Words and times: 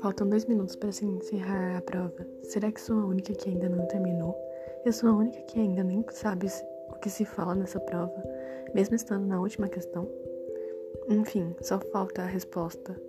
Faltam 0.00 0.28
dois 0.28 0.44
minutos 0.46 0.76
para 0.76 0.92
se 0.92 1.04
encerrar 1.06 1.78
a 1.78 1.80
prova. 1.80 2.26
Será 2.42 2.70
que 2.72 2.80
sou 2.80 2.98
a 2.98 3.06
única 3.06 3.32
que 3.32 3.48
ainda 3.48 3.68
não 3.68 3.86
terminou? 3.86 4.36
Eu 4.84 4.92
sou 4.92 5.08
a 5.08 5.16
única 5.16 5.40
que 5.42 5.60
ainda 5.60 5.82
nem 5.82 6.04
sabe 6.10 6.48
o 6.90 6.94
que 6.94 7.08
se 7.08 7.24
fala 7.24 7.54
nessa 7.54 7.80
prova, 7.80 8.14
mesmo 8.74 8.96
estando 8.96 9.26
na 9.26 9.40
última 9.40 9.68
questão? 9.68 10.08
Enfim, 11.08 11.54
só 11.60 11.78
falta 11.78 12.22
a 12.22 12.26
resposta. 12.26 13.00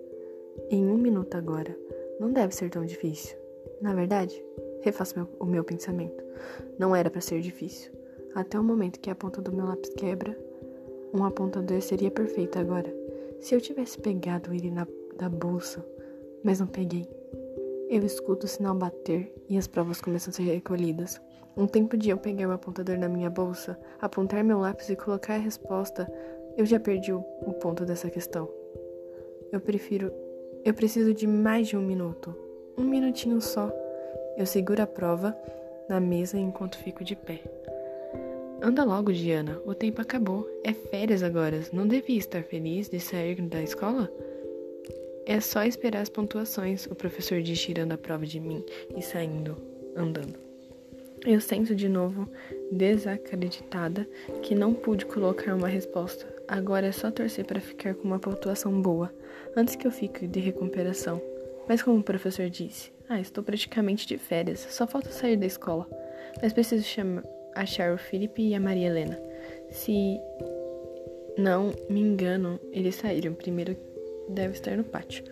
Em 0.70 0.86
um 0.86 0.96
minuto 0.96 1.34
agora. 1.36 1.76
Não 2.20 2.32
deve 2.32 2.54
ser 2.54 2.70
tão 2.70 2.84
difícil. 2.84 3.36
Na 3.80 3.94
verdade, 3.94 4.42
refaço 4.80 5.18
meu, 5.18 5.28
o 5.40 5.44
meu 5.44 5.64
pensamento. 5.64 6.22
Não 6.78 6.94
era 6.94 7.10
para 7.10 7.20
ser 7.20 7.40
difícil. 7.40 7.95
Até 8.34 8.58
o 8.58 8.64
momento 8.64 9.00
que 9.00 9.10
a 9.10 9.14
ponta 9.14 9.40
do 9.40 9.52
meu 9.52 9.66
lápis 9.66 9.90
quebra, 9.96 10.38
um 11.14 11.24
apontador 11.24 11.80
seria 11.80 12.10
perfeito 12.10 12.58
agora. 12.58 12.92
Se 13.40 13.54
eu 13.54 13.60
tivesse 13.60 13.98
pegado 13.98 14.52
ele 14.52 14.70
na, 14.70 14.86
da 15.16 15.28
bolsa 15.28 15.84
mas 16.46 16.60
não 16.60 16.66
peguei. 16.68 17.08
Eu 17.90 18.04
escuto 18.06 18.46
o 18.46 18.48
sinal 18.48 18.74
bater 18.74 19.34
e 19.48 19.58
as 19.58 19.66
provas 19.66 20.00
começam 20.00 20.30
a 20.30 20.34
ser 20.34 20.44
recolhidas. 20.44 21.20
Um 21.56 21.66
tempo 21.66 21.96
de 21.96 22.08
eu 22.08 22.16
pegar 22.16 22.48
o 22.48 22.52
apontador 22.52 22.96
na 22.96 23.08
minha 23.08 23.28
bolsa, 23.28 23.76
apontar 24.00 24.44
meu 24.44 24.60
lápis 24.60 24.88
e 24.88 24.94
colocar 24.94 25.34
a 25.34 25.38
resposta, 25.38 26.10
eu 26.56 26.64
já 26.64 26.78
perdi 26.78 27.12
o, 27.12 27.18
o 27.44 27.52
ponto 27.54 27.84
dessa 27.84 28.08
questão. 28.08 28.48
Eu 29.50 29.60
prefiro. 29.60 30.12
Eu 30.64 30.72
preciso 30.72 31.12
de 31.12 31.26
mais 31.26 31.66
de 31.66 31.76
um 31.76 31.82
minuto. 31.82 32.34
Um 32.78 32.84
minutinho 32.84 33.40
só. 33.40 33.72
Eu 34.36 34.46
seguro 34.46 34.82
a 34.82 34.86
prova 34.86 35.36
na 35.88 35.98
mesa 35.98 36.38
enquanto 36.38 36.78
fico 36.78 37.02
de 37.02 37.16
pé. 37.16 37.42
Anda 38.66 38.82
logo, 38.82 39.12
Diana. 39.12 39.62
O 39.64 39.76
tempo 39.76 40.02
acabou. 40.02 40.44
É 40.64 40.72
férias 40.72 41.22
agora. 41.22 41.60
Não 41.72 41.86
devia 41.86 42.18
estar 42.18 42.42
feliz 42.42 42.88
de 42.88 42.98
sair 42.98 43.40
da 43.42 43.62
escola? 43.62 44.12
É 45.24 45.38
só 45.38 45.62
esperar 45.62 46.00
as 46.00 46.08
pontuações, 46.08 46.84
o 46.86 46.94
professor 46.96 47.40
diz 47.40 47.60
tirando 47.60 47.92
a 47.92 47.96
prova 47.96 48.26
de 48.26 48.40
mim 48.40 48.64
e 48.96 49.00
saindo, 49.00 49.56
andando. 49.94 50.34
Eu 51.24 51.40
sento 51.40 51.76
de 51.76 51.88
novo, 51.88 52.28
desacreditada, 52.72 54.04
que 54.42 54.56
não 54.56 54.74
pude 54.74 55.06
colocar 55.06 55.54
uma 55.54 55.68
resposta. 55.68 56.26
Agora 56.48 56.88
é 56.88 56.92
só 56.92 57.08
torcer 57.08 57.44
para 57.44 57.60
ficar 57.60 57.94
com 57.94 58.02
uma 58.02 58.18
pontuação 58.18 58.82
boa, 58.82 59.14
antes 59.56 59.76
que 59.76 59.86
eu 59.86 59.92
fique 59.92 60.26
de 60.26 60.40
recuperação. 60.40 61.22
Mas 61.68 61.84
como 61.84 62.00
o 62.00 62.04
professor 62.04 62.50
disse, 62.50 62.90
ah, 63.08 63.20
estou 63.20 63.44
praticamente 63.44 64.08
de 64.08 64.18
férias, 64.18 64.66
só 64.70 64.88
falta 64.88 65.12
sair 65.12 65.36
da 65.36 65.46
escola. 65.46 65.88
Mas 66.42 66.52
preciso 66.52 66.82
chamar, 66.82 67.22
achar 67.56 67.92
o 67.92 67.98
Felipe 67.98 68.42
e 68.42 68.54
a 68.54 68.60
Maria 68.60 68.88
Helena. 68.88 69.18
Se 69.70 70.20
não 71.36 71.72
me 71.88 72.00
engano, 72.00 72.60
eles 72.72 72.94
saíram 72.94 73.34
primeiro 73.34 73.76
deve 74.28 74.54
estar 74.54 74.76
no 74.76 74.84
pátio. 74.84 75.24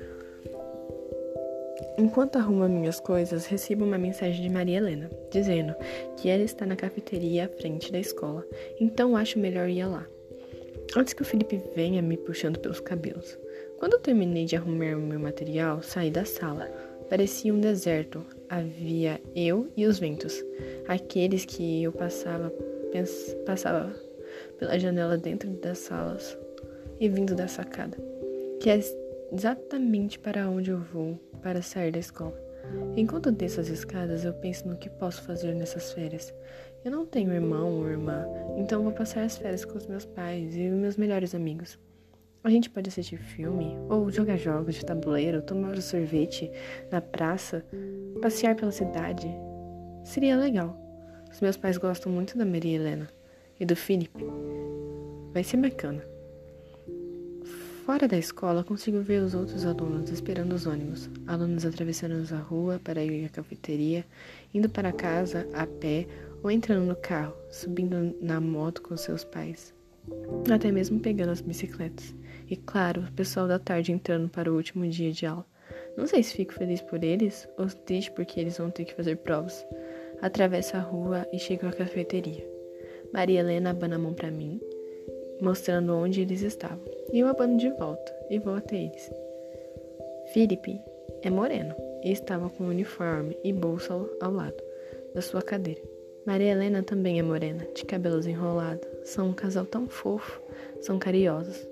Enquanto 1.97 2.37
arrumo 2.37 2.69
minhas 2.69 2.99
coisas, 2.99 3.47
recebo 3.47 3.85
uma 3.85 3.99
mensagem 3.99 4.43
de 4.43 4.49
Maria 4.49 4.79
Helena, 4.79 5.11
dizendo 5.31 5.75
que 6.17 6.29
ela 6.29 6.43
está 6.43 6.67
na 6.67 6.77
cafeteria 6.77 7.47
à 7.47 7.49
frente 7.49 7.93
da 7.93 7.99
escola, 7.99 8.45
então 8.81 9.17
acho 9.17 9.39
melhor 9.39 9.69
ir 9.69 9.85
lá. 9.85 10.07
Antes 10.97 11.15
que 11.15 11.23
o 11.23 11.25
Felipe 11.25 11.61
venha 11.75 12.03
me 12.03 12.17
puxando 12.17 12.59
pelos 12.59 12.81
cabelos. 12.81 13.39
Quando 13.79 13.99
terminei 13.99 14.45
de 14.45 14.57
arrumar 14.57 14.97
meu 14.97 15.19
material, 15.19 15.83
saí 15.83 16.11
da 16.11 16.25
sala. 16.25 16.67
Parecia 17.09 17.53
um 17.53 17.61
deserto. 17.61 18.25
Havia 18.57 19.21
eu 19.35 19.69
e 19.77 19.87
os 19.87 19.99
ventos, 19.99 20.45
aqueles 20.87 21.45
que 21.45 21.83
eu 21.83 21.93
passava, 21.93 22.53
passava 23.45 23.93
pela 24.59 24.79
janela 24.79 25.19
dentro 25.19 25.51
das 25.51 25.79
salas 25.79 26.39
e 27.01 27.09
vindo 27.09 27.35
da 27.35 27.49
sacada 27.49 27.97
que 28.65 28.71
é 28.71 28.81
exatamente 29.31 30.19
para 30.19 30.49
onde 30.49 30.71
eu 30.71 30.79
vou 30.79 31.21
para 31.43 31.61
sair 31.61 31.93
da 31.93 31.99
escola. 31.99 32.35
Enquanto 32.97 33.31
desço 33.31 33.61
as 33.61 33.69
escadas, 33.69 34.25
eu 34.25 34.33
penso 34.33 34.67
no 34.67 34.79
que 34.79 34.89
posso 34.89 35.23
fazer 35.23 35.55
nessas 35.55 35.93
férias. 35.93 36.33
Eu 36.83 36.91
não 36.91 37.05
tenho 37.05 37.31
irmão 37.31 37.81
ou 37.81 37.91
irmã, 37.91 38.25
então 38.57 38.83
vou 38.83 38.93
passar 38.93 39.25
as 39.25 39.37
férias 39.37 39.67
com 39.67 39.77
os 39.77 39.87
meus 39.87 40.07
pais 40.07 40.57
e 40.57 40.61
meus 40.71 40.97
melhores 40.97 41.35
amigos. 41.35 41.79
A 42.45 42.51
gente 42.51 42.69
pode 42.69 42.91
assistir 42.91 43.17
filme, 43.17 43.75
ou 43.89 44.11
jogar 44.11 44.37
jogos 44.37 44.75
de 44.75 44.85
tabuleiro, 44.85 45.41
tomar 45.41 45.75
um 45.75 45.81
sorvete 45.81 46.51
na 46.93 47.01
praça, 47.01 47.65
passear 48.21 48.55
pela 48.55 48.71
cidade. 48.71 49.27
Seria 50.05 50.37
legal. 50.37 50.79
Os 51.33 51.41
meus 51.41 51.57
pais 51.57 51.79
gostam 51.79 52.13
muito 52.13 52.37
da 52.37 52.45
Maria 52.45 52.77
Helena 52.77 53.09
e 53.59 53.65
do 53.65 53.75
Felipe. 53.75 54.27
Vai 55.33 55.43
ser 55.43 55.57
bacana. 55.57 56.05
Fora 57.87 58.07
da 58.07 58.19
escola, 58.19 58.63
consigo 58.63 59.01
ver 59.01 59.23
os 59.23 59.35
outros 59.35 59.65
alunos 59.65 60.11
esperando 60.11 60.53
os 60.53 60.67
ônibus, 60.67 61.09
alunos 61.27 61.65
atravessando 61.65 62.31
a 62.35 62.39
rua 62.39 62.79
para 62.85 63.03
ir 63.03 63.25
à 63.25 63.31
cafeteria, 63.31 64.05
indo 64.53 64.69
para 64.69 64.93
casa 64.93 65.49
a 65.55 65.67
pé 65.67 66.07
ou 66.43 66.51
entrando 66.51 66.85
no 66.85 66.97
carro, 66.97 67.35
subindo 67.51 68.15
na 68.21 68.39
moto 68.39 68.83
com 68.83 68.95
seus 68.99 69.25
pais, 69.25 69.73
até 70.55 70.71
mesmo 70.71 71.01
pegando 71.01 71.31
as 71.31 71.41
bicicletas. 71.41 72.15
E 72.49 72.57
claro, 72.57 73.03
o 73.03 73.13
pessoal 73.13 73.49
da 73.49 73.59
tarde 73.59 73.93
entrando 73.93 74.29
para 74.29 74.51
o 74.51 74.57
último 74.57 74.87
dia 74.89 75.13
de 75.13 75.27
aula. 75.27 75.47
Não 75.97 76.07
sei 76.07 76.23
se 76.23 76.35
fico 76.35 76.53
feliz 76.53 76.81
por 76.83 77.03
eles 77.03 77.49
ou 77.57 77.67
triste 77.67 78.11
porque 78.13 78.41
eles 78.41 78.59
vão 78.59 78.71
ter 78.71 78.85
que 78.85 78.95
fazer 78.95 79.17
provas. 79.17 79.67
Atravesso 80.21 80.77
a 80.77 80.81
rua 80.81 81.27
e 81.33 81.39
chego 81.39 81.67
à 81.67 81.73
cafeteria. 81.73 82.47
Maria 83.13 83.41
Helena 83.41 83.71
abana 83.71 83.97
a 83.97 83.99
mão 83.99 84.13
para 84.13 84.31
mim 84.31 84.61
mostrando 85.41 85.95
onde 85.95 86.21
eles 86.21 86.43
estavam. 86.43 86.85
E 87.13 87.21
eu 87.21 87.29
abano 87.29 87.57
de 87.57 87.71
volta 87.71 88.15
e 88.31 88.39
vou 88.39 88.55
até 88.55 88.77
eles. 88.77 89.11
Felipe 90.33 90.81
é 91.23 91.31
moreno 91.31 91.75
e 92.03 92.11
estava 92.11 92.49
com 92.51 92.65
uniforme 92.65 93.37
e 93.45 93.53
bolsa 93.53 93.93
ao, 93.93 94.09
ao 94.21 94.33
lado 94.33 94.63
da 95.15 95.21
sua 95.21 95.43
cadeira. 95.43 95.83
Maria 96.27 96.53
Helena 96.53 96.83
também 96.83 97.19
é 97.19 97.23
morena, 97.23 97.67
de 97.75 97.85
cabelos 97.85 98.27
enrolados. 98.27 98.89
São 99.05 99.29
um 99.29 99.33
casal 99.35 99.67
tão 99.67 99.87
fofo, 99.87 100.41
são 100.81 100.99
carinhosos. 100.99 101.69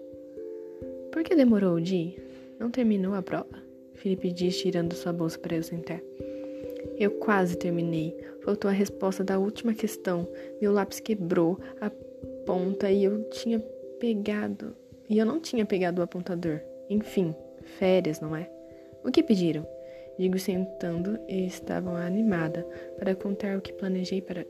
Por 1.12 1.22
que 1.22 1.36
demorou 1.36 1.74
o 1.74 1.80
dia? 1.80 2.16
Não 2.58 2.70
terminou 2.70 3.14
a 3.14 3.22
prova? 3.22 3.62
Felipe 3.94 4.32
diz, 4.32 4.58
tirando 4.58 4.94
sua 4.94 5.12
bolsa 5.12 5.38
para 5.38 5.54
eu 5.54 5.62
sentar. 5.62 6.00
Eu 6.98 7.10
quase 7.12 7.56
terminei. 7.56 8.16
Faltou 8.40 8.68
a 8.68 8.72
resposta 8.72 9.22
da 9.22 9.38
última 9.38 9.74
questão. 9.74 10.26
Meu 10.60 10.72
lápis 10.72 11.00
quebrou. 11.00 11.60
A 11.80 11.90
ponta 12.46 12.90
e 12.90 13.04
eu 13.04 13.22
tinha 13.28 13.60
pegado. 14.00 14.74
E 15.08 15.18
eu 15.18 15.26
não 15.26 15.38
tinha 15.38 15.66
pegado 15.66 16.00
o 16.00 16.04
apontador. 16.04 16.60
Enfim, 16.88 17.34
férias, 17.78 18.18
não 18.18 18.34
é? 18.34 18.50
O 19.04 19.10
que 19.10 19.22
pediram? 19.22 19.66
Digo 20.18 20.38
sentando 20.38 21.18
e 21.28 21.46
estavam 21.46 21.94
animada 21.94 22.66
para 22.98 23.14
contar 23.14 23.58
o 23.58 23.60
que 23.60 23.72
planejei 23.72 24.22
para 24.22 24.46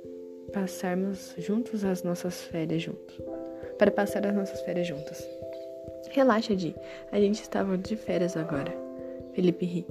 passarmos 0.53 1.35
juntos 1.39 1.85
as 1.85 2.03
nossas 2.03 2.43
férias 2.43 2.83
juntos. 2.83 3.19
Para 3.79 3.91
passar 3.91 4.25
as 4.27 4.35
nossas 4.35 4.61
férias 4.63 4.87
juntas. 4.87 5.42
Relaxa, 6.11 6.55
Di. 6.55 6.75
A 7.11 7.21
gente 7.21 7.43
estava 7.43 7.77
de 7.79 7.97
férias 7.97 8.37
agora. 8.37 8.73
Felipe 9.35 9.65
ri. 9.65 9.87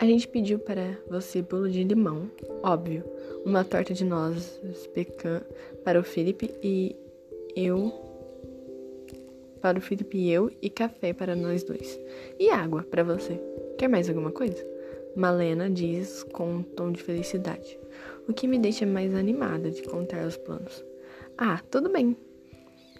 A 0.00 0.04
gente 0.04 0.28
pediu 0.28 0.58
para 0.60 0.96
você 1.08 1.42
bolo 1.42 1.68
de 1.68 1.82
limão, 1.82 2.30
óbvio, 2.62 3.02
uma 3.44 3.64
torta 3.64 3.92
de 3.92 4.04
nozes 4.04 4.60
pecan 4.94 5.42
para 5.84 5.98
o 5.98 6.04
Felipe 6.04 6.54
e 6.62 6.94
eu 7.56 7.92
para 9.60 9.76
o 9.76 9.82
Felipe 9.82 10.16
e 10.16 10.30
eu 10.30 10.52
e 10.62 10.70
café 10.70 11.12
para 11.12 11.34
nós 11.34 11.64
dois. 11.64 11.98
E 12.38 12.48
água 12.48 12.84
para 12.84 13.02
você. 13.02 13.40
Quer 13.76 13.88
mais 13.88 14.08
alguma 14.08 14.30
coisa? 14.30 14.64
Malena 15.16 15.68
diz 15.68 16.22
com 16.22 16.48
um 16.48 16.62
tom 16.62 16.92
de 16.92 17.02
felicidade, 17.02 17.76
o 18.28 18.32
que 18.32 18.46
me 18.46 18.56
deixa 18.56 18.86
mais 18.86 19.12
animada 19.14 19.68
de 19.68 19.82
contar 19.82 20.24
os 20.24 20.36
planos. 20.36 20.84
Ah, 21.36 21.60
tudo 21.70 21.90
bem. 21.90 22.16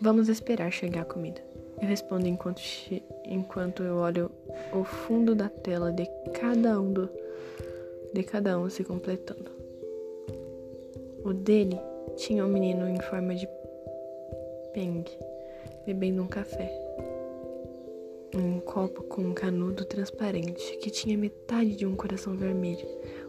Vamos 0.00 0.28
esperar 0.28 0.70
chegar 0.70 1.02
a 1.02 1.04
comida. 1.04 1.40
Eu 1.82 1.88
respondo 1.88 2.28
enquanto, 2.28 2.62
enquanto 3.24 3.82
eu 3.82 3.96
olho 3.96 4.30
o 4.72 4.84
fundo 4.84 5.34
da 5.34 5.48
tela 5.48 5.92
de 5.92 6.06
cada 6.32 6.80
um 6.80 6.92
do, 6.92 7.08
de 8.12 8.22
cada 8.22 8.56
um 8.60 8.70
se 8.70 8.84
completando. 8.84 9.50
O 11.24 11.32
dele 11.32 11.80
tinha 12.16 12.44
um 12.44 12.48
menino 12.48 12.88
em 12.88 13.00
forma 13.00 13.34
de 13.34 13.48
peng, 14.72 15.04
bebendo 15.84 16.22
um 16.22 16.28
café. 16.28 16.70
Um 18.36 18.60
copo 18.60 19.02
com 19.02 19.22
um 19.22 19.34
canudo 19.34 19.84
transparente 19.84 20.76
que 20.76 20.90
tinha 20.90 21.18
metade 21.18 21.74
de 21.74 21.84
um 21.84 21.96
coração 21.96 22.36
vermelho. 22.36 22.86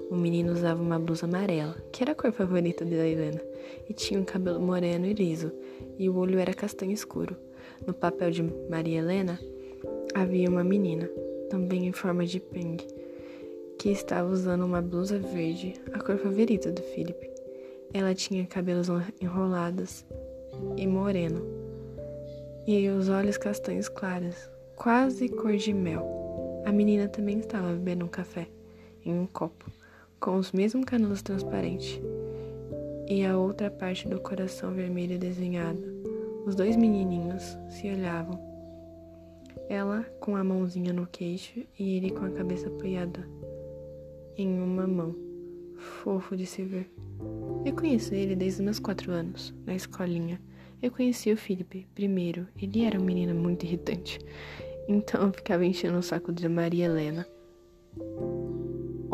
O 0.09 0.15
menino 0.15 0.51
usava 0.51 0.81
uma 0.81 0.97
blusa 0.97 1.27
amarela, 1.27 1.75
que 1.91 2.03
era 2.03 2.13
a 2.13 2.15
cor 2.15 2.31
favorita 2.31 2.83
da 2.83 3.07
Helena, 3.07 3.41
e 3.87 3.93
tinha 3.93 4.19
um 4.19 4.25
cabelo 4.25 4.59
moreno 4.59 5.05
e 5.05 5.13
liso, 5.13 5.51
e 5.99 6.09
o 6.09 6.17
olho 6.17 6.39
era 6.39 6.53
castanho 6.53 6.91
escuro. 6.91 7.35
No 7.85 7.93
papel 7.93 8.31
de 8.31 8.41
Maria 8.69 8.99
Helena 8.99 9.39
havia 10.15 10.49
uma 10.49 10.63
menina, 10.63 11.07
também 11.49 11.85
em 11.85 11.91
forma 11.91 12.25
de 12.25 12.39
peng, 12.39 12.77
que 13.77 13.89
estava 13.89 14.29
usando 14.29 14.65
uma 14.65 14.81
blusa 14.81 15.19
verde, 15.19 15.75
a 15.93 15.99
cor 15.99 16.17
favorita 16.17 16.71
do 16.71 16.81
Philip. 16.81 17.29
Ela 17.93 18.15
tinha 18.15 18.45
cabelos 18.45 18.87
enrolados 19.21 20.03
e 20.75 20.87
moreno, 20.87 21.45
e 22.65 22.89
os 22.89 23.09
olhos 23.09 23.37
castanhos 23.37 23.87
claros, 23.87 24.49
quase 24.75 25.29
cor 25.29 25.55
de 25.55 25.73
mel. 25.73 26.63
A 26.65 26.71
menina 26.71 27.07
também 27.07 27.39
estava 27.39 27.73
bebendo 27.73 28.05
um 28.05 28.09
café 28.09 28.47
em 29.05 29.13
um 29.13 29.25
copo, 29.25 29.65
com 30.19 30.35
os 30.35 30.51
mesmos 30.51 30.85
canudos 30.85 31.21
transparentes, 31.21 32.01
e 33.07 33.25
a 33.25 33.37
outra 33.37 33.71
parte 33.71 34.07
do 34.07 34.19
coração 34.19 34.73
vermelho 34.73 35.17
desenhado. 35.17 35.81
Os 36.45 36.55
dois 36.55 36.75
menininhos 36.75 37.57
se 37.69 37.87
olhavam. 37.87 38.39
Ela 39.67 40.03
com 40.19 40.35
a 40.35 40.43
mãozinha 40.43 40.93
no 40.93 41.07
queixo 41.07 41.59
e 41.77 41.97
ele 41.97 42.11
com 42.11 42.25
a 42.25 42.31
cabeça 42.31 42.67
apoiada 42.67 43.27
em 44.37 44.59
uma 44.59 44.87
mão. 44.87 45.15
Fofo 45.75 46.35
de 46.35 46.45
se 46.45 46.63
ver. 46.63 46.91
Eu 47.65 47.73
conheço 47.73 48.13
ele 48.13 48.35
desde 48.35 48.59
os 48.59 48.65
meus 48.65 48.79
quatro 48.79 49.11
anos, 49.11 49.53
na 49.65 49.75
escolinha. 49.75 50.41
Eu 50.81 50.91
conheci 50.91 51.31
o 51.31 51.37
Felipe 51.37 51.87
primeiro. 51.93 52.47
Ele 52.59 52.83
era 52.83 52.99
um 52.99 53.03
menino 53.03 53.35
muito 53.35 53.65
irritante. 53.65 54.19
Então 54.87 55.21
eu 55.21 55.33
ficava 55.33 55.65
enchendo 55.65 55.97
o 55.97 56.03
saco 56.03 56.31
de 56.31 56.47
Maria 56.47 56.85
Helena. 56.85 57.27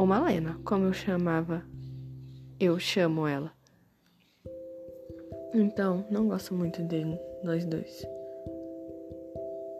Ou 0.05 0.09
Malena, 0.09 0.59
como 0.63 0.85
eu 0.85 0.93
chamava. 0.93 1.65
Eu 2.59 2.77
chamo 2.77 3.25
ela. 3.25 3.51
Então, 5.51 6.05
não 6.11 6.27
gosto 6.27 6.53
muito 6.53 6.83
de 6.83 7.03
nós 7.43 7.65
dois. 7.65 8.05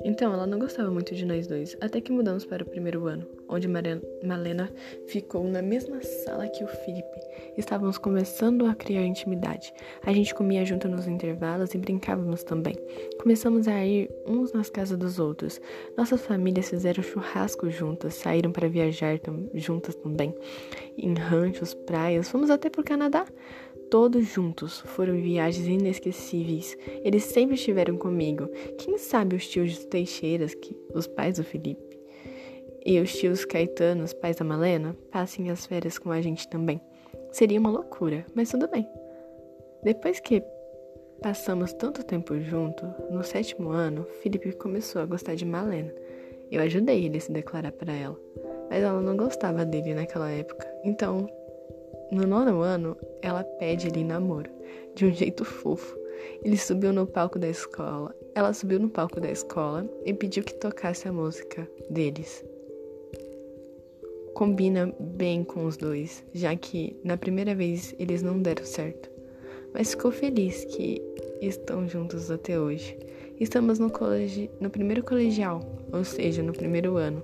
Então, 0.07 0.31
ela 0.31 0.46
não 0.46 0.60
gostava 0.60 0.92
muito 0.92 1.16
de 1.16 1.25
nós 1.25 1.48
dois, 1.48 1.75
até 1.81 2.00
que 2.00 2.12
mudamos 2.12 2.46
para 2.46 2.62
o 2.62 2.66
primeiro 2.66 3.07
ano, 3.07 3.25
onde 3.50 3.68
Malena 3.68 4.72
ficou 5.07 5.44
na 5.46 5.63
mesma 5.63 6.00
sala 6.04 6.48
que 6.48 6.63
o 6.63 6.68
Felipe. 6.68 7.19
Estávamos 7.57 7.98
começando 7.98 8.68
a 8.68 8.75
criar 8.75 9.04
intimidade. 9.04 9.74
A 10.04 10.13
gente 10.13 10.36
comia 10.36 10.63
junto 10.63 10.88
nos 10.88 11.07
intervalos 11.07 11.74
e 11.74 11.80
brincávamos 11.80 12.44
também. 12.44 12.75
Começamos 13.19 13.68
a 13.68 13.84
ir 13.84 14.07
uns 14.28 14.54
nas 14.54 14.69
casas 14.69 14.96
dos 14.96 15.18
outros. 15.18 15.60
Nossas 15.98 16.22
famílias 16.22 16.69
fizeram 16.69 17.01
churrasco 17.01 17.72
juntas, 17.72 18.13
saíram 18.13 18.51
para 18.51 18.69
viajar 18.69 19.19
juntas 19.56 19.96
também, 19.96 20.36
em 20.96 21.16
ranchos, 21.16 21.74
praias, 21.74 22.30
fomos 22.30 22.51
até 22.51 22.69
para 22.69 22.81
o 22.81 22.86
Canadá. 22.86 23.25
Todos 23.95 24.25
juntos 24.25 24.81
foram 24.81 25.13
viagens 25.13 25.65
inesquecíveis. 25.65 26.77
Eles 27.01 27.24
sempre 27.24 27.56
estiveram 27.56 27.95
comigo. 27.95 28.45
Quem 28.77 28.97
sabe 28.97 29.38
os 29.38 29.47
tios 29.47 29.86
Teixeiras, 29.86 30.53
que, 30.53 30.77
os 30.94 31.07
pais 31.07 31.38
do 31.38 31.45
Felipe, 31.45 31.97
e 32.86 33.00
os 33.00 33.18
tios 33.18 33.45
Caetanos, 33.45 34.12
pais 34.12 34.36
da 34.36 34.44
Malena, 34.44 34.97
passem 35.09 35.50
as 35.50 35.65
férias 35.65 35.97
com 35.97 36.12
a 36.12 36.19
gente 36.19 36.45
também. 36.50 36.81
Seria 37.31 37.57
uma 37.57 37.71
loucura, 37.71 38.25
mas 38.36 38.51
tudo 38.51 38.68
bem. 38.68 38.86
Depois 39.81 40.19
que 40.19 40.44
passamos 41.21 41.71
tanto 41.71 42.03
tempo 42.03 42.38
junto, 42.38 42.86
no 43.09 43.24
sétimo 43.24 43.69
ano, 43.69 44.03
Felipe 44.21 44.51
começou 44.57 45.03
a 45.03 45.06
gostar 45.06 45.36
de 45.36 45.45
Malena. 45.45 45.94
Eu 46.51 46.62
ajudei 46.62 47.06
ele 47.06 47.18
a 47.18 47.21
se 47.21 47.31
declarar 47.31 47.71
para 47.71 47.94
ela, 47.94 48.19
mas 48.69 48.83
ela 48.83 49.00
não 49.00 49.15
gostava 49.15 49.63
dele 49.63 49.94
naquela 49.94 50.30
época. 50.30 50.68
Então, 50.83 51.30
no 52.12 52.28
nono 52.28 52.62
ano, 52.62 52.98
ela 53.22 53.44
pede 53.44 53.88
ele 53.88 54.04
namoro, 54.04 54.50
de 54.94 55.06
um 55.06 55.12
jeito 55.12 55.44
fofo. 55.44 55.98
Ele 56.44 56.57
subiu 56.57 56.94
no 56.94 57.06
palco 57.06 57.38
da 57.40 57.48
escola. 57.48 58.16
Ela 58.34 58.54
subiu 58.54 58.80
no 58.80 58.90
palco 58.90 59.19
da 59.19 59.30
escola 59.30 59.90
e 60.06 60.13
pediu 60.13 60.44
que 60.44 60.54
tocasse 60.54 61.07
a 61.07 61.13
música 61.13 61.68
deles. 61.90 62.44
Combina 64.34 64.94
bem 65.00 65.44
com 65.44 65.66
os 65.66 65.78
dois, 65.78 66.24
já 66.34 66.56
que 66.56 66.96
na 67.04 67.18
primeira 67.18 67.56
vez 67.56 67.96
eles 67.98 68.22
não 68.22 68.42
deram 68.42 68.66
certo. 68.66 69.10
Mas 69.74 69.92
ficou 69.92 70.12
feliz 70.12 70.66
que 70.66 71.01
estão 71.42 71.88
juntos 71.88 72.30
até 72.30 72.60
hoje. 72.60 72.98
Estamos 73.40 73.80
no, 73.80 73.90
colegi 73.90 74.50
no 74.60 74.69
primeiro 74.69 75.04
colegial, 75.04 75.62
ou 75.92 76.04
seja, 76.04 76.42
no 76.42 76.54
primeiro 76.54 76.98
ano. 76.98 77.22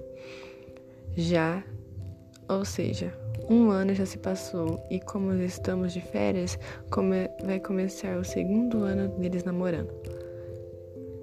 Já, 1.16 1.64
ou 2.48 2.66
seja, 2.66 3.14
um 3.52 3.70
ano 3.70 3.94
já 3.94 4.06
se 4.06 4.18
passou 4.18 4.82
e, 4.90 4.98
como 4.98 5.34
estamos 5.34 5.92
de 5.92 6.00
férias, 6.00 6.58
come 6.90 7.30
vai 7.44 7.60
começar 7.60 8.18
o 8.18 8.24
segundo 8.24 8.84
ano 8.84 9.10
deles 9.20 9.44
namorando. 9.44 9.92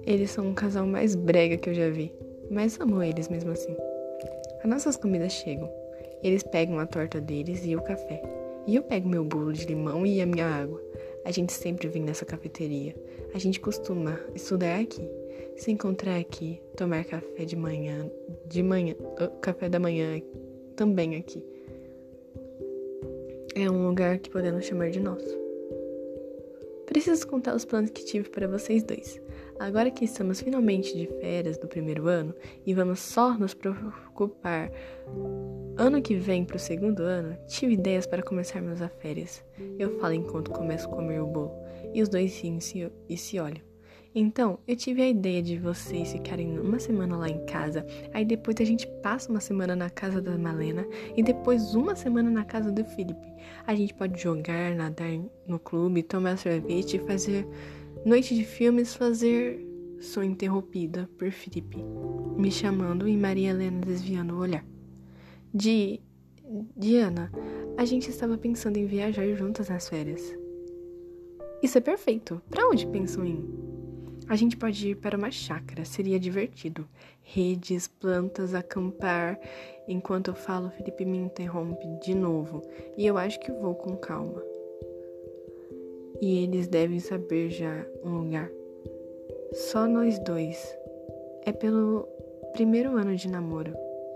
Eles 0.05 0.29
são 0.29 0.45
um 0.45 0.53
casal 0.53 0.85
mais 0.85 1.15
brega 1.15 1.57
que 1.57 1.71
eu 1.71 1.73
já 1.73 1.89
vi, 1.89 2.13
mas 2.51 2.79
amo 2.79 3.01
eles 3.01 3.29
mesmo 3.29 3.51
assim. 3.51 3.75
As 4.63 4.69
nossas 4.69 4.95
comidas 4.95 5.33
chegam. 5.33 5.67
Eles 6.21 6.43
pegam 6.43 6.77
a 6.77 6.85
torta 6.85 7.19
deles 7.19 7.65
e 7.65 7.75
o 7.75 7.81
café. 7.81 8.21
E 8.67 8.75
eu 8.75 8.83
pego 8.83 9.09
meu 9.09 9.23
bolo 9.23 9.51
de 9.51 9.65
limão 9.65 10.05
e 10.05 10.21
a 10.21 10.25
minha 10.25 10.45
água. 10.45 10.79
A 11.25 11.31
gente 11.31 11.51
sempre 11.51 11.87
vem 11.87 12.03
nessa 12.03 12.25
cafeteria. 12.25 12.95
A 13.33 13.39
gente 13.39 13.59
costuma 13.59 14.19
estudar 14.35 14.79
aqui, 14.79 15.09
se 15.55 15.71
encontrar 15.71 16.17
aqui, 16.17 16.61
tomar 16.77 17.05
café 17.05 17.43
de 17.43 17.55
manhã, 17.55 18.09
de 18.45 18.61
manhã, 18.61 18.95
café 19.41 19.67
da 19.67 19.79
manhã 19.79 20.21
também 20.75 21.15
aqui 21.15 21.43
é 23.55 23.69
um 23.69 23.87
lugar 23.87 24.19
que 24.19 24.29
podemos 24.29 24.65
chamar 24.65 24.89
de 24.89 24.99
nosso. 24.99 25.37
Preciso 26.85 27.27
contar 27.27 27.55
os 27.55 27.65
planos 27.65 27.91
que 27.91 28.03
tive 28.03 28.29
para 28.29 28.47
vocês 28.47 28.83
dois. 28.83 29.21
Agora 29.59 29.91
que 29.91 30.05
estamos 30.05 30.41
finalmente 30.41 30.97
de 30.97 31.05
férias 31.19 31.57
do 31.57 31.67
primeiro 31.67 32.07
ano 32.07 32.33
e 32.65 32.73
vamos 32.73 32.99
só 32.99 33.37
nos 33.37 33.53
preocupar 33.53 34.71
ano 35.77 36.01
que 36.01 36.15
vem 36.15 36.43
para 36.43 36.55
o 36.55 36.59
segundo 36.59 37.03
ano, 37.03 37.37
tive 37.47 37.73
ideias 37.73 38.07
para 38.07 38.23
começarmos 38.23 38.81
a 38.81 38.89
férias. 38.89 39.43
Eu 39.77 39.99
falo 39.99 40.13
enquanto 40.13 40.51
começo 40.51 40.87
a 40.87 40.91
comer 40.91 41.21
o 41.21 41.27
bolo 41.27 41.51
e 41.93 42.01
os 42.01 42.09
dois 42.09 42.39
riem 42.41 42.57
e 43.07 43.17
se 43.17 43.39
olham. 43.39 43.68
Então, 44.13 44.57
eu 44.67 44.75
tive 44.75 45.03
a 45.03 45.07
ideia 45.07 45.41
de 45.41 45.57
vocês 45.59 46.11
ficarem 46.11 46.59
uma 46.59 46.79
semana 46.79 47.15
lá 47.15 47.29
em 47.29 47.45
casa, 47.45 47.85
aí 48.11 48.25
depois 48.25 48.57
a 48.59 48.63
gente 48.63 48.87
passa 49.03 49.29
uma 49.29 49.39
semana 49.39 49.75
na 49.75 49.89
casa 49.89 50.19
da 50.19 50.35
Malena 50.35 50.85
e 51.15 51.21
depois 51.21 51.75
uma 51.75 51.95
semana 51.95 52.29
na 52.29 52.43
casa 52.43 52.71
do 52.71 52.83
Felipe. 52.83 53.27
A 53.67 53.75
gente 53.75 53.93
pode 53.93 54.19
jogar, 54.19 54.73
nadar 54.73 55.11
no 55.47 55.59
clube, 55.59 56.01
tomar 56.01 56.37
sorvete, 56.37 56.97
fazer 56.99 57.47
noite 58.05 58.35
de 58.35 58.43
filmes, 58.43 58.95
fazer. 58.95 59.65
Sou 60.01 60.23
interrompida 60.23 61.09
por 61.17 61.29
Felipe, 61.29 61.77
me 62.37 62.49
chamando 62.49 63.05
e 63.05 63.17
Maria 63.17 63.49
Helena 63.49 63.81
desviando 63.81 64.33
o 64.33 64.39
olhar. 64.39 64.65
De. 65.53 65.99
Diana, 66.75 67.29
a 67.77 67.85
gente 67.85 68.09
estava 68.09 68.37
pensando 68.37 68.77
em 68.77 68.85
viajar 68.85 69.27
juntas 69.35 69.67
nas 69.69 69.87
férias. 69.89 70.35
Isso 71.61 71.77
é 71.77 71.81
perfeito. 71.81 72.41
Para 72.49 72.67
onde 72.69 72.87
pensam 72.87 73.25
em? 73.25 73.68
A 74.29 74.35
gente 74.35 74.55
pode 74.55 74.89
ir 74.89 74.95
para 74.95 75.17
uma 75.17 75.31
chácara, 75.31 75.83
seria 75.83 76.19
divertido. 76.19 76.87
Redes, 77.23 77.87
plantas, 77.87 78.53
acampar. 78.53 79.39
Enquanto 79.87 80.27
eu 80.27 80.35
falo, 80.35 80.69
Felipe 80.69 81.03
me 81.03 81.17
interrompe 81.17 81.87
de 82.03 82.13
novo 82.13 82.61
e 82.95 83.07
eu 83.07 83.17
acho 83.17 83.39
que 83.39 83.51
vou 83.51 83.73
com 83.73 83.97
calma. 83.97 84.43
E 86.21 86.43
eles 86.43 86.67
devem 86.67 86.99
saber 86.99 87.49
já 87.49 87.83
um 88.05 88.19
lugar. 88.19 88.51
Só 89.51 89.87
nós 89.87 90.19
dois. 90.19 90.77
É 91.43 91.51
pelo 91.51 92.07
primeiro 92.53 92.95
ano 92.97 93.15
de 93.15 93.27
namoro. 93.27 93.73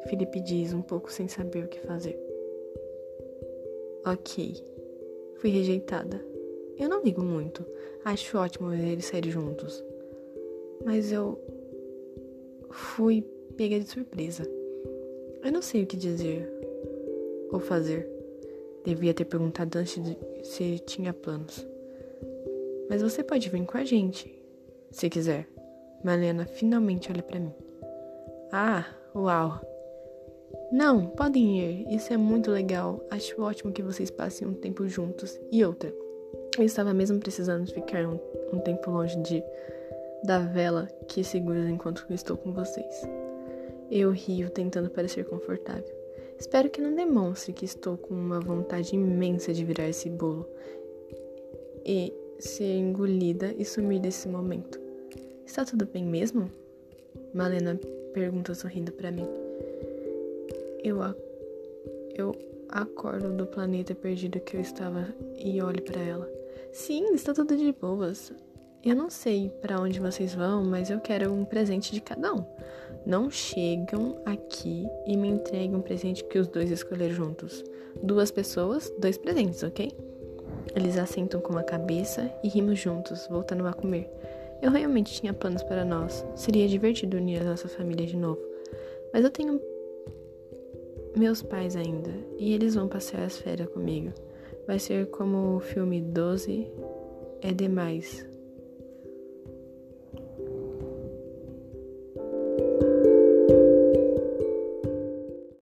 Felipe 0.08 0.39
diz, 0.41 0.74
um 0.74 0.82
pouco 0.84 1.12
sem 1.12 1.27
saber 1.27 1.65
o 1.65 1.67
que 1.67 1.79
fazer. 1.79 2.20
Ok. 4.05 4.63
Fui 5.38 5.50
rejeitada. 5.50 6.24
Eu 6.77 6.88
não 6.88 7.01
ligo 7.01 7.24
muito. 7.24 7.65
Acho 8.05 8.38
ótimo 8.38 8.70
ver 8.70 8.89
eles 8.89 9.05
saírem 9.05 9.32
juntos 9.32 9.84
mas 10.86 11.12
eu 11.12 11.40
fui 12.70 13.22
pega 13.56 13.80
de 13.80 13.88
surpresa. 13.88 14.44
Eu 15.44 15.52
não 15.52 15.62
sei 15.62 15.84
o 15.84 15.88
que 15.88 15.98
dizer 15.98 16.50
ou 17.52 17.60
fazer. 17.60 18.10
Devia 18.84 19.13
ter 19.13 19.25
perguntado 19.25 19.78
antes 19.78 20.00
se 20.44 20.80
tinha 20.80 21.13
planos. 21.13 21.66
Mas 22.90 23.02
você 23.02 23.24
pode 23.24 23.50
vir 23.50 23.66
com 23.66 23.78
a 23.78 23.86
gente, 23.86 24.34
se 24.92 25.10
quiser. 25.10 25.48
Malena 26.04 26.46
finalmente 26.46 27.12
olha 27.12 27.24
para 27.24 27.40
mim. 27.40 27.54
Ah, 28.52 28.86
uau! 29.16 29.62
Não, 30.72 31.08
podem 31.08 31.60
ir. 31.60 31.96
Isso 31.96 32.12
é 32.13 32.18
muito 32.18 32.52
legal. 32.52 33.06
Acho 33.10 33.42
ótimo 33.42 33.72
que 33.72 33.82
vocês 33.82 34.12
passem 34.12 34.48
um 34.48 34.54
tempo 34.54 34.88
juntos. 34.88 35.40
E 35.52 35.63
outra, 35.63 35.94
eu 36.58 36.63
estava 36.63 36.94
mesmo 36.94 37.20
precisando 37.20 37.72
ficar 37.72 38.06
um, 38.06 38.20
um 38.52 38.60
tempo 38.60 38.92
longe 38.92 39.16
de 39.22 39.44
da 40.24 40.39
vela 40.39 40.88
que 41.08 41.24
segura 41.24 41.70
enquanto 41.70 42.06
estou 42.10 42.38
com 42.38 42.53
vocês. 42.53 43.08
Eu 43.92 44.12
rio 44.12 44.50
tentando 44.50 44.89
parecer 44.89 45.25
confortável. 45.25 46.03
Espero 46.39 46.70
que 46.70 46.82
não 46.82 46.96
demonstre 46.96 47.53
que 47.53 47.65
estou 47.65 47.98
com 47.98 48.13
uma 48.13 48.39
vontade 48.39 48.96
imensa 48.96 49.53
de 49.53 49.63
virar 49.63 49.88
esse 49.89 50.10
bolo 50.10 50.48
e 51.86 52.13
ser 52.39 52.77
engolida 52.77 53.53
e 53.58 53.63
sumir 53.63 54.00
desse 54.00 54.27
momento. 54.27 54.80
Está 55.46 55.63
tudo 55.65 55.86
bem 55.86 56.03
mesmo? 56.03 56.51
Malena 57.34 57.80
pergunta 58.13 58.53
sorrindo 58.56 58.92
para 58.92 59.12
mim. 59.12 59.27
Eu, 60.84 60.98
eu 62.15 62.36
acordo 62.70 63.30
do 63.30 63.46
planeta 63.46 63.94
perdido 63.94 64.39
que 64.39 64.58
eu 64.58 64.62
estava 64.62 65.13
e 65.38 65.62
olho 65.62 65.82
para 65.84 66.01
ela. 66.01 66.30
Sim, 66.72 67.13
está 67.13 67.34
tudo 67.34 67.56
de 67.56 67.72
boas. 67.72 68.34
Eu 68.86 68.98
não 68.98 69.10
sei 69.10 69.50
para 69.62 69.80
onde 69.80 69.98
vocês 69.98 70.36
vão, 70.36 70.62
mas 70.62 70.90
eu 70.90 71.00
quero 71.00 71.32
um 71.32 71.46
presente 71.46 71.94
de 71.94 72.02
cada 72.02 72.34
um. 72.34 72.44
Não 73.06 73.32
chegam 73.32 74.22
aqui 74.25 74.86
e 75.08 75.16
me 75.16 75.30
entreguem 75.30 75.74
um 75.74 75.82
presente 75.82 76.22
que 76.25 76.38
os 76.38 76.50
dois 76.50 76.70
escolheram 76.70 77.16
juntos. 77.16 77.63
Duas 78.02 78.30
pessoas, 78.30 78.94
dois 79.00 79.18
presentes, 79.18 79.63
ok? 79.63 79.90
Eles 80.75 80.98
assentam 80.98 81.40
com 81.40 81.58
a 81.58 81.63
cabeça 81.63 82.30
e 82.44 82.50
rimos 82.50 82.78
juntos, 82.78 83.25
voltando 83.30 83.66
a 83.68 83.74
comer. 83.74 84.10
Eu 84.62 84.70
realmente 84.70 85.13
tinha 85.13 85.34
planos 85.34 85.63
para 85.63 85.86
nós. 85.86 86.25
Seria 86.36 86.68
divertido 86.68 87.16
unir 87.16 87.42
a 87.42 87.46
nossa 87.46 87.70
família 87.70 88.06
de 88.06 88.18
novo. 88.18 88.42
Mas 89.13 89.24
eu 89.24 89.30
tenho 89.30 89.62
meus 91.16 91.42
pais 91.42 91.78
ainda, 91.78 92.12
e 92.38 92.54
eles 92.54 92.75
vão 92.75 92.90
passear 92.90 93.24
as 93.24 93.38
férias 93.38 93.70
comigo. 93.70 94.12
Vai 94.68 94.78
ser 94.78 95.08
como 95.08 95.56
o 95.56 95.60
filme 95.62 96.02
12 96.02 96.68
é 97.42 97.54
demais, 97.54 98.25